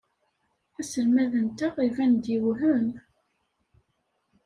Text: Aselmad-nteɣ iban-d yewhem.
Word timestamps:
Aselmad-nteɣ 0.79 1.75
iban-d 1.87 2.25
yewhem. 2.33 2.87